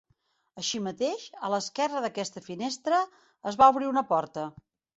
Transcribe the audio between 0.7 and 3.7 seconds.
mateix, a l'esquerra d'aquesta finestra, es